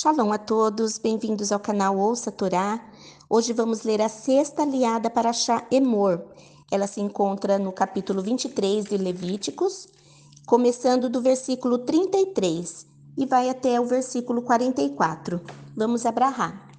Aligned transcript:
Shalom 0.00 0.30
a 0.30 0.38
todos, 0.38 0.96
bem-vindos 0.96 1.50
ao 1.50 1.58
canal 1.58 1.98
Ouça 1.98 2.30
Torá. 2.30 2.80
Hoje 3.28 3.52
vamos 3.52 3.82
ler 3.82 4.00
a 4.00 4.08
sexta 4.08 4.62
aliada 4.62 5.10
para 5.10 5.32
Shá 5.32 5.66
Emor. 5.72 6.22
Ela 6.70 6.86
se 6.86 7.00
encontra 7.00 7.58
no 7.58 7.72
capítulo 7.72 8.22
23 8.22 8.84
de 8.84 8.96
Levíticos, 8.96 9.88
começando 10.46 11.10
do 11.10 11.20
versículo 11.20 11.78
33 11.78 12.86
e 13.16 13.26
vai 13.26 13.50
até 13.50 13.80
o 13.80 13.86
versículo 13.86 14.42
44. 14.42 15.40
Vamos 15.76 16.06
abrahar. 16.06 16.70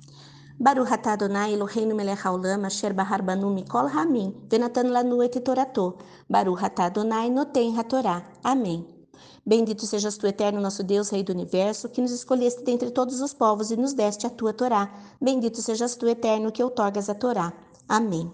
Baruch 0.57 0.93
atah 0.93 1.17
Eloheinu 1.49 1.93
melech 1.93 2.25
haolam 2.25 2.63
asher 2.63 2.93
bahar 2.93 3.21
banu 3.21 3.53
mikol 3.53 3.87
hamim 3.87 4.33
venatan 4.49 4.93
lanu 4.93 5.21
et 5.21 5.37
torato. 5.43 5.97
Baruch 6.29 6.63
atah 6.63 6.89
noten 7.29 7.77
hatorá. 7.77 8.23
Amém. 8.41 8.98
Bendito 9.45 9.85
sejas 9.85 10.17
tu, 10.17 10.27
eterno 10.27 10.61
nosso 10.61 10.83
Deus, 10.83 11.09
Rei 11.09 11.23
do 11.23 11.31
universo, 11.31 11.89
que 11.89 12.01
nos 12.01 12.11
escolheste 12.11 12.63
dentre 12.63 12.91
todos 12.91 13.21
os 13.21 13.33
povos 13.33 13.71
e 13.71 13.77
nos 13.77 13.93
deste 13.93 14.27
a 14.27 14.29
tua 14.29 14.53
Torá. 14.53 14.93
Bendito 15.19 15.61
sejas 15.61 15.95
tu, 15.95 16.07
eterno, 16.07 16.51
que 16.51 16.63
outorgas 16.63 17.09
a 17.09 17.15
Torá. 17.15 17.53
Amém. 17.87 18.31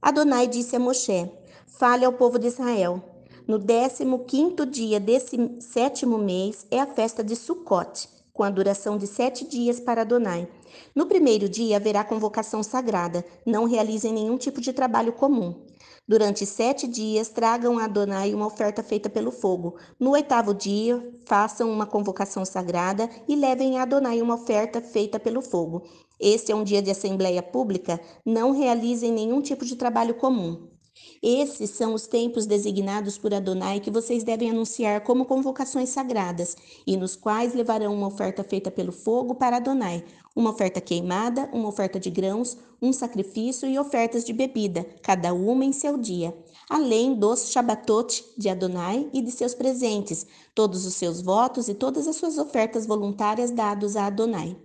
Adonai 0.00 0.46
disse 0.46 0.76
a 0.76 0.78
Moshe: 0.78 1.30
Fale 1.66 2.04
ao 2.04 2.12
povo 2.12 2.38
de 2.38 2.48
Israel. 2.48 3.02
No 3.46 3.58
décimo 3.58 4.20
quinto 4.20 4.64
dia 4.64 4.98
desse 4.98 5.36
sétimo 5.60 6.16
mês 6.16 6.66
é 6.70 6.80
a 6.80 6.86
festa 6.86 7.22
de 7.22 7.36
Sucote, 7.36 8.08
com 8.32 8.42
a 8.42 8.50
duração 8.50 8.96
de 8.96 9.06
sete 9.06 9.46
dias 9.46 9.80
para 9.80 10.00
Adonai. 10.00 10.48
No 10.94 11.06
primeiro 11.06 11.48
dia 11.48 11.76
haverá 11.76 12.04
convocação 12.04 12.62
sagrada. 12.62 13.24
Não 13.44 13.64
realizem 13.64 14.12
nenhum 14.12 14.36
tipo 14.36 14.60
de 14.60 14.72
trabalho 14.72 15.12
comum. 15.12 15.54
Durante 16.06 16.44
sete 16.44 16.86
dias, 16.86 17.30
tragam 17.30 17.78
a 17.78 17.84
Adonai 17.84 18.34
uma 18.34 18.46
oferta 18.46 18.82
feita 18.82 19.08
pelo 19.08 19.30
fogo. 19.30 19.76
No 19.98 20.10
oitavo 20.10 20.52
dia, 20.52 21.02
façam 21.24 21.70
uma 21.72 21.86
convocação 21.86 22.44
sagrada 22.44 23.08
e 23.26 23.34
levem 23.34 23.78
a 23.78 23.82
Adonai 23.82 24.20
uma 24.20 24.34
oferta 24.34 24.82
feita 24.82 25.18
pelo 25.18 25.40
fogo. 25.40 25.82
Este 26.20 26.52
é 26.52 26.54
um 26.54 26.62
dia 26.62 26.82
de 26.82 26.90
assembleia 26.90 27.42
pública, 27.42 27.98
não 28.24 28.52
realizem 28.52 29.10
nenhum 29.10 29.40
tipo 29.40 29.64
de 29.64 29.76
trabalho 29.76 30.14
comum. 30.14 30.73
Esses 31.22 31.70
são 31.70 31.94
os 31.94 32.06
tempos 32.06 32.46
designados 32.46 33.18
por 33.18 33.32
Adonai 33.32 33.80
que 33.80 33.90
vocês 33.90 34.22
devem 34.22 34.50
anunciar 34.50 35.00
como 35.02 35.24
convocações 35.24 35.88
sagradas, 35.88 36.56
e 36.86 36.96
nos 36.96 37.16
quais 37.16 37.54
levarão 37.54 37.94
uma 37.94 38.06
oferta 38.06 38.44
feita 38.44 38.70
pelo 38.70 38.92
fogo 38.92 39.34
para 39.34 39.56
Adonai, 39.56 40.04
uma 40.36 40.50
oferta 40.50 40.80
queimada, 40.80 41.48
uma 41.52 41.68
oferta 41.68 41.98
de 41.98 42.10
grãos, 42.10 42.56
um 42.80 42.92
sacrifício 42.92 43.68
e 43.68 43.78
ofertas 43.78 44.24
de 44.24 44.32
bebida, 44.32 44.86
cada 45.02 45.32
uma 45.32 45.64
em 45.64 45.72
seu 45.72 45.96
dia, 45.96 46.36
além 46.68 47.14
dos 47.14 47.50
Shabbatot 47.50 48.24
de 48.36 48.48
Adonai 48.48 49.08
e 49.12 49.22
de 49.22 49.30
seus 49.30 49.54
presentes, 49.54 50.26
todos 50.54 50.84
os 50.84 50.94
seus 50.94 51.20
votos 51.22 51.68
e 51.68 51.74
todas 51.74 52.06
as 52.06 52.16
suas 52.16 52.38
ofertas 52.38 52.86
voluntárias 52.86 53.50
dados 53.50 53.96
a 53.96 54.06
Adonai. 54.06 54.56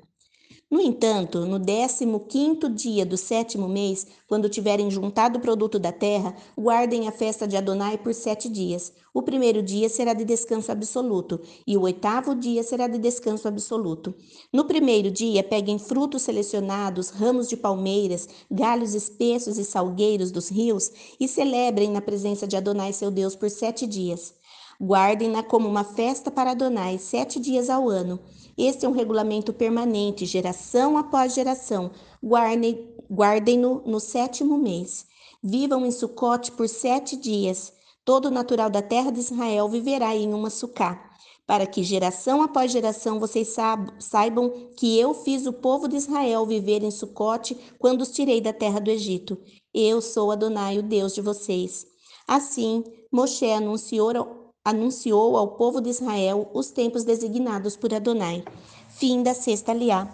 No 0.72 0.80
entanto, 0.80 1.48
no 1.48 1.58
décimo 1.58 2.20
quinto 2.20 2.70
dia 2.70 3.03
do 3.03 3.17
sétimo 3.17 3.67
mês, 3.67 4.06
quando 4.28 4.48
tiverem 4.48 4.92
juntado 4.92 5.39
o 5.39 5.42
produto 5.42 5.80
da 5.80 5.92
terra, 5.92 6.36
guardem 6.56 7.08
a 7.08 7.11
festa 7.11 7.48
de 7.48 7.58
Adonai 7.58 7.98
por 7.98 8.14
sete 8.14 8.48
dias. 8.48 8.94
O 9.11 9.23
primeiro 9.23 9.64
dia 9.64 9.89
será 9.89 10.14
de 10.14 10.23
descanso 10.23 10.72
absoluto, 10.72 11.42
e 11.66 11.76
o 11.76 11.81
oitavo 11.81 12.36
dia 12.36 12.61
será 12.61 12.88
de 12.88 13.00
descanso 13.00 13.48
absoluto. 13.48 14.14
No 14.53 14.66
primeiro 14.66 15.09
dia, 15.09 15.44
peguem 15.44 15.80
frutos 15.80 16.22
selecionados, 16.22 17.09
ramos 17.09 17.50
de 17.50 17.58
palmeiras, 17.58 18.30
galhos 18.52 18.94
espessos 18.94 19.58
e 19.58 19.66
salgueiros 19.66 20.30
dos 20.30 20.50
rios, 20.50 20.92
e 21.20 21.28
celebrem 21.28 21.89
na 21.89 22.00
presença 22.00 22.45
de 22.45 22.56
Adonai 22.56 22.94
seu 22.94 23.09
Deus 23.09 23.36
por 23.36 23.50
sete 23.50 23.88
dias. 23.88 24.36
Guardem-na 24.82 25.44
como 25.44 25.68
uma 25.68 25.84
festa 25.84 26.32
para 26.32 26.52
Adonai, 26.52 26.98
sete 26.98 27.38
dias 27.38 27.70
ao 27.70 27.90
ano. 27.90 28.18
Este 28.58 28.86
é 28.86 28.90
um 28.90 28.94
regulamento 28.94 29.52
permanente, 29.52 30.26
geração 30.26 30.98
após 30.98 31.34
geração. 31.34 31.92
Guardem-no 32.24 33.00
guardem 33.12 33.58
no 33.58 34.00
sétimo 34.00 34.58
mês. 34.58 35.06
Vivam 35.44 35.86
em 35.86 35.92
Sucote 35.92 36.52
por 36.52 36.70
sete 36.70 37.18
dias. 37.18 37.73
Todo 38.06 38.32
natural 38.32 38.70
da 38.70 38.82
terra 38.82 39.12
de 39.12 39.20
Israel 39.20 39.68
viverá 39.68 40.16
em 40.16 40.34
uma 40.34 40.50
sucá, 40.50 41.12
para 41.45 41.68
que 41.68 41.84
geração 41.84 42.42
após 42.42 42.72
geração 42.72 43.20
vocês 43.20 43.56
saibam 44.00 44.72
que 44.78 44.98
eu 44.98 45.14
fiz 45.14 45.45
o 45.45 45.54
povo 45.54 45.88
de 45.88 45.98
Israel 45.98 46.45
viver 46.45 46.84
em 46.84 46.92
Sucote 46.92 47.58
quando 47.78 48.02
os 48.02 48.12
tirei 48.12 48.39
da 48.39 48.54
terra 48.54 48.80
do 48.80 48.89
Egito. 48.89 49.38
Eu 49.73 50.02
sou 50.02 50.32
Adonai, 50.32 50.80
o 50.80 50.84
Deus 50.84 51.14
de 51.14 51.22
vocês. 51.22 51.86
Assim, 52.28 52.84
Moshe 53.12 53.52
anunciou 53.52 54.39
anunciou 54.65 55.37
ao 55.37 55.55
povo 55.55 55.81
de 55.81 55.89
Israel 55.89 56.49
os 56.53 56.71
tempos 56.71 57.03
designados 57.03 57.75
por 57.75 57.93
Adonai. 57.93 58.43
Fim 58.89 59.23
da 59.23 59.33
sexta 59.33 59.73
liá. 59.73 60.08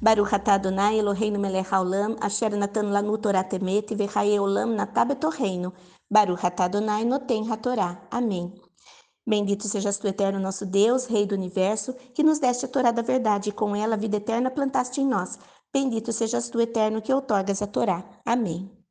Baruch 0.00 0.34
atah 0.34 0.54
Adonai 0.54 0.98
Eloheinu 0.98 1.38
melech 1.38 1.68
haolam 1.70 2.16
asher 2.20 2.56
natan 2.56 2.90
lanu 2.90 3.16
Torah 3.18 3.44
temet 3.44 3.94
vechaye 3.94 4.40
olam 4.40 4.74
natah 4.74 5.04
betorreino. 5.04 5.72
Baruch 6.10 6.44
atah 6.44 6.64
Adonai 6.64 7.04
noten 7.04 7.50
hatorá. 7.50 8.02
Amém. 8.10 8.52
Bendito 9.24 9.68
sejas 9.68 9.98
tu, 9.98 10.08
eterno 10.08 10.40
nosso 10.40 10.66
Deus, 10.66 11.06
Rei 11.06 11.24
do 11.24 11.36
universo, 11.36 11.94
que 12.12 12.24
nos 12.24 12.40
deste 12.40 12.64
a 12.64 12.68
Torá 12.68 12.90
da 12.90 13.02
verdade 13.02 13.50
e 13.50 13.52
com 13.52 13.76
ela 13.76 13.94
a 13.94 13.96
vida 13.96 14.16
eterna 14.16 14.50
plantaste 14.50 15.00
em 15.00 15.06
nós. 15.06 15.38
Bendito 15.72 16.12
sejas 16.12 16.50
tu, 16.50 16.60
eterno, 16.60 17.00
que 17.00 17.14
outorgas 17.14 17.62
a 17.62 17.68
Torá. 17.68 18.04
Amém. 18.26 18.81